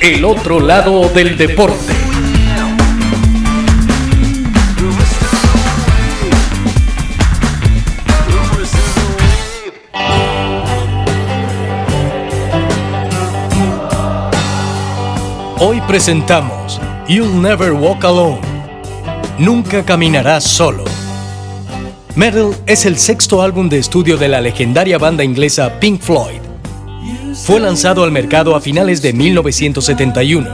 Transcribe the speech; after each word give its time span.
El 0.00 0.24
otro 0.26 0.60
lado 0.60 1.08
del 1.08 1.38
deporte. 1.38 1.92
Hoy 15.58 15.80
presentamos 15.88 16.78
You'll 17.08 17.40
Never 17.40 17.72
Walk 17.72 18.04
Alone. 18.04 18.40
Nunca 19.38 19.82
caminarás 19.82 20.44
solo. 20.44 20.84
Metal 22.14 22.54
es 22.66 22.84
el 22.84 22.98
sexto 22.98 23.40
álbum 23.40 23.70
de 23.70 23.78
estudio 23.78 24.18
de 24.18 24.28
la 24.28 24.42
legendaria 24.42 24.98
banda 24.98 25.24
inglesa 25.24 25.80
Pink 25.80 26.02
Floyd. 26.02 26.45
Fue 27.44 27.60
lanzado 27.60 28.02
al 28.02 28.10
mercado 28.10 28.56
a 28.56 28.60
finales 28.60 29.02
de 29.02 29.12
1971. 29.12 30.48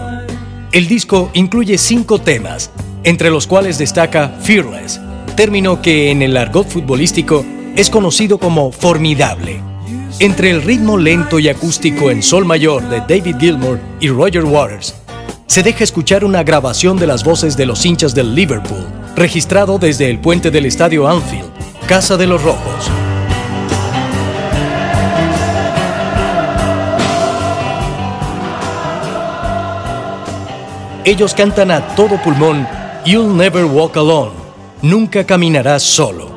El 0.73 0.89
disco 0.89 1.31
incluye 1.33 1.79
cinco 1.79 2.19
temas, 2.19 2.71
entre 3.05 3.31
los 3.31 3.47
cuales 3.47 3.79
destaca 3.79 4.29
Fearless, 4.43 5.01
término 5.37 5.81
que 5.81 6.11
en 6.11 6.23
el 6.23 6.37
argot 6.37 6.69
futbolístico 6.69 7.47
es 7.77 7.89
conocido 7.89 8.39
como 8.39 8.73
formidable. 8.73 9.61
Entre 10.19 10.51
el 10.51 10.63
ritmo 10.63 10.99
lento 10.99 11.39
y 11.39 11.49
acústico 11.49 12.11
en 12.11 12.23
sol 12.23 12.45
mayor 12.45 12.87
de 12.89 13.01
David 13.01 13.37
Gilmour 13.39 13.79
y 14.01 14.09
Roger 14.09 14.45
Waters, 14.45 14.95
se 15.47 15.63
deja 15.63 15.85
escuchar 15.85 16.25
una 16.25 16.43
grabación 16.43 16.99
de 16.99 17.07
las 17.07 17.25
voces 17.25 17.57
de 17.57 17.65
los 17.65 17.87
hinchas 17.87 18.15
del 18.15 18.35
Liverpool, 18.35 18.85
registrado 19.17 19.79
desde 19.79 20.11
el 20.11 20.19
puente 20.19 20.51
del 20.51 20.67
estadio 20.67 21.09
Anfield, 21.09 21.51
Casa 21.87 22.17
de 22.17 22.27
los 22.27 22.43
Rojos. 22.43 22.91
Ellos 31.05 31.35
cantan 31.35 31.73
a 31.73 31.97
todo 31.97 32.17
pulmón 32.23 32.65
You'll 33.05 33.37
Never 33.37 33.65
Walk 33.65 33.97
Alone, 33.97 34.31
nunca 34.83 35.27
caminarás 35.27 35.83
solo. 35.83 36.31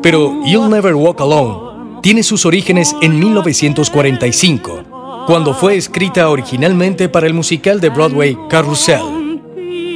Pero 0.00 0.44
You'll 0.44 0.70
Never 0.70 0.94
Walk 0.94 1.20
Alone 1.20 1.98
tiene 2.02 2.22
sus 2.22 2.46
orígenes 2.46 2.94
en 3.02 3.18
1945, 3.18 5.24
cuando 5.26 5.54
fue 5.54 5.76
escrita 5.76 6.30
originalmente 6.30 7.08
para 7.08 7.26
el 7.26 7.34
musical 7.34 7.80
de 7.80 7.88
Broadway 7.88 8.38
Carousel, 8.48 9.42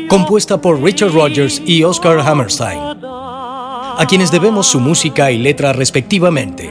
compuesta 0.09 0.61
por 0.61 0.83
Richard 0.83 1.13
Rogers 1.13 1.63
y 1.65 1.85
Oscar 1.85 2.19
Hammerstein, 2.19 2.81
a 2.81 4.05
quienes 4.09 4.33
debemos 4.33 4.67
su 4.67 4.81
música 4.81 5.31
y 5.31 5.39
letra 5.39 5.73
respectivamente. 5.73 6.69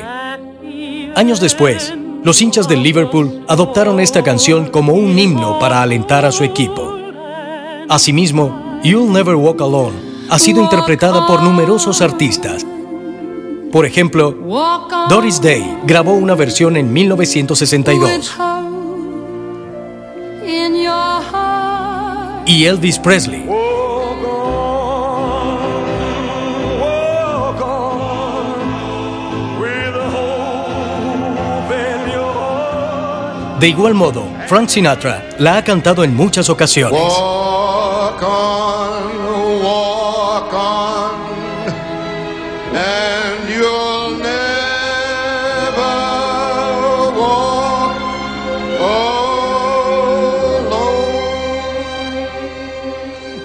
Años 1.15 1.39
después, 1.39 1.93
los 2.23 2.41
hinchas 2.41 2.67
del 2.67 2.83
Liverpool 2.83 3.45
adoptaron 3.47 3.99
esta 3.99 4.23
canción 4.23 4.67
como 4.67 4.93
un 4.93 5.17
himno 5.17 5.57
para 5.59 5.81
alentar 5.81 6.25
a 6.25 6.31
su 6.31 6.43
equipo. 6.43 6.95
Asimismo, 7.87 8.79
You'll 8.83 9.11
Never 9.11 9.35
Walk 9.35 9.61
Alone 9.61 9.97
ha 10.29 10.37
sido 10.37 10.61
interpretada 10.61 11.25
por 11.25 11.41
numerosos 11.41 12.01
artistas. 12.01 12.65
Por 13.71 13.85
ejemplo, 13.85 14.35
Doris 15.09 15.41
Day 15.41 15.79
grabó 15.85 16.13
una 16.13 16.35
versión 16.35 16.75
en 16.75 16.91
1962. 16.91 18.37
Y 22.45 22.65
Elvis 22.65 22.99
Presley. 22.99 23.68
De 33.59 33.67
igual 33.67 33.93
modo, 33.93 34.23
Frank 34.47 34.69
Sinatra 34.69 35.27
la 35.37 35.57
ha 35.57 35.63
cantado 35.63 36.05
en 36.05 36.15
muchas 36.15 36.49
ocasiones. 36.49 36.93
Walk 36.97 38.23
on, 38.23 39.61
walk 39.61 40.53
on, 40.53 41.11
and 42.73 43.49
you'll 43.49 44.17
never 44.17 45.81
walk 47.19 47.95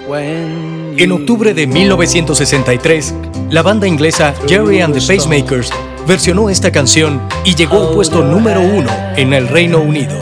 alone. 0.05 0.95
En 0.97 1.11
octubre 1.11 1.53
de 1.53 1.67
1963, 1.67 3.13
la 3.49 3.61
banda 3.63 3.85
inglesa 3.85 4.33
Jerry 4.47 4.79
and 4.79 4.93
the 4.97 5.01
Pacemakers 5.01 5.69
versionó 6.07 6.49
esta 6.49 6.71
canción 6.71 7.21
y 7.43 7.55
llegó 7.55 7.87
al 7.87 7.93
puesto 7.93 8.23
número 8.23 8.61
uno 8.61 8.89
en 9.15 9.33
el 9.33 9.47
Reino 9.47 9.79
Unido. 9.79 10.15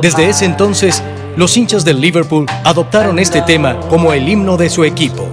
Desde 0.00 0.28
ese 0.28 0.44
entonces, 0.44 1.02
los 1.36 1.56
hinchas 1.56 1.84
del 1.84 2.00
Liverpool 2.00 2.46
adoptaron 2.64 3.18
este 3.18 3.42
tema 3.42 3.78
como 3.88 4.12
el 4.12 4.28
himno 4.28 4.56
de 4.56 4.68
su 4.68 4.84
equipo. 4.84 5.28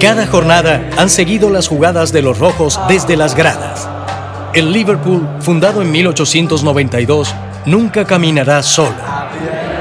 Cada 0.00 0.26
jornada 0.26 0.90
han 0.96 1.10
seguido 1.10 1.50
las 1.50 1.68
jugadas 1.68 2.12
de 2.12 2.22
los 2.22 2.38
rojos 2.38 2.80
desde 2.88 3.16
las 3.16 3.34
gradas. 3.34 3.88
El 4.52 4.72
Liverpool, 4.72 5.28
fundado 5.40 5.82
en 5.82 5.90
1892, 5.92 7.34
nunca 7.66 8.04
caminará 8.04 8.62
solo. 8.62 8.96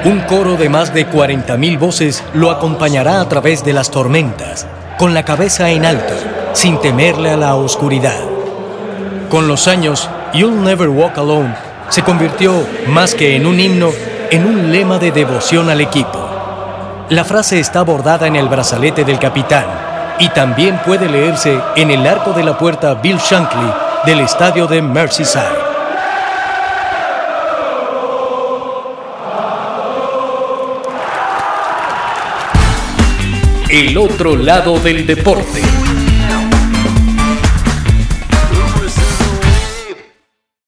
Un 0.05 0.19
coro 0.21 0.55
de 0.55 0.69
más 0.69 0.93
de 0.93 1.09
40.000 1.09 1.79
voces 1.79 2.23
lo 2.33 2.51
acompañará 2.51 3.19
a 3.19 3.27
través 3.27 3.65
de 3.65 3.73
las 3.73 3.91
tormentas, 3.91 4.67
con 4.97 5.13
la 5.13 5.23
cabeza 5.23 5.69
en 5.71 5.85
alto, 5.85 6.13
sin 6.53 6.79
temerle 6.79 7.31
a 7.31 7.37
la 7.37 7.55
oscuridad. 7.55 8.28
Con 9.29 9.47
los 9.47 9.67
años, 9.67 10.09
You'll 10.33 10.63
Never 10.63 10.89
Walk 10.89 11.19
Alone 11.19 11.55
se 11.89 12.01
convirtió, 12.01 12.65
más 12.87 13.13
que 13.13 13.35
en 13.35 13.45
un 13.45 13.59
himno, 13.59 13.91
en 14.31 14.43
un 14.43 14.71
lema 14.71 14.97
de 14.97 15.11
devoción 15.11 15.69
al 15.69 15.81
equipo. 15.81 16.27
La 17.09 17.23
frase 17.23 17.59
está 17.59 17.83
bordada 17.83 18.25
en 18.25 18.35
el 18.35 18.47
brazalete 18.47 19.03
del 19.03 19.19
capitán 19.19 19.65
y 20.17 20.29
también 20.29 20.79
puede 20.83 21.07
leerse 21.07 21.59
en 21.75 21.91
el 21.91 22.07
arco 22.07 22.33
de 22.33 22.43
la 22.43 22.57
puerta 22.57 22.95
Bill 22.95 23.17
Shankly 23.17 23.71
del 24.07 24.21
estadio 24.21 24.65
de 24.65 24.81
Merseyside. 24.81 25.43
El 33.69 33.95
otro 33.95 34.35
lado 34.35 34.79
del 34.79 35.05
deporte. 35.05 35.61